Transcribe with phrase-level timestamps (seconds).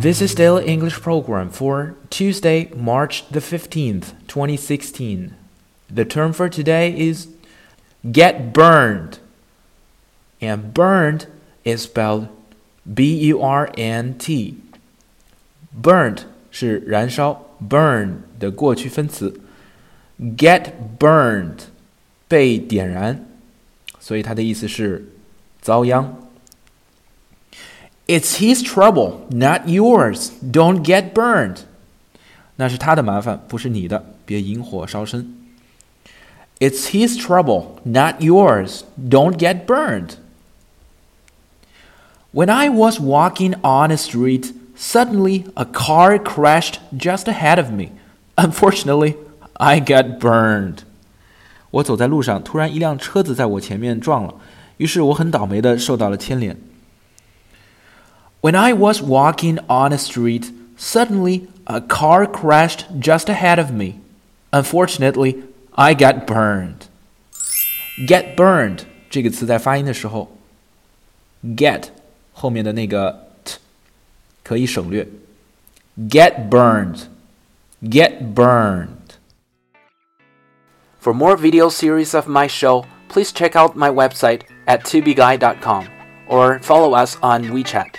[0.00, 5.34] This is Daily English Program for Tuesday, March the 15th, 2016.
[5.88, 7.28] The term for today is
[8.04, 9.18] get burned.
[10.40, 11.26] And burned
[11.64, 12.28] is spelled
[12.84, 14.58] B U R N T.
[15.74, 19.40] Burned 是燃烧，burn 的过去分词。
[20.20, 21.64] Get burned
[22.28, 23.26] 被点燃，
[23.98, 25.06] 所以它的意思是
[25.60, 26.16] 遭殃。
[28.10, 30.30] It's his trouble, not yours.
[30.40, 31.58] Don't get burned.
[32.56, 35.34] 那是他的麻烦，不是你的，别引火烧身。
[36.58, 38.82] It's his trouble, not yours.
[38.98, 40.12] Don't get burned.
[42.32, 47.90] When I was walking on a street, suddenly a car crashed just ahead of me.
[48.36, 49.16] Unfortunately,
[49.54, 50.78] I got burned.
[51.70, 54.34] 我走在路上，突然一辆车子在我前面撞了，
[54.78, 56.56] 于是我很倒霉的受到了牵连。
[58.40, 64.00] when I was walking on a street, suddenly a car crashed just ahead of me.
[64.52, 65.42] Unfortunately,
[65.76, 66.86] I got burned.
[68.06, 70.36] Get burned 这个词在发音的时候，
[71.44, 71.88] get
[72.32, 73.58] 后面的那个 t
[74.42, 75.08] 可以省略。
[75.98, 77.04] Get burned,
[77.82, 78.88] get burned.
[81.00, 85.86] For more video series of my show, please check out my website at tubeguy.com
[86.28, 87.94] or follow us on WeChat.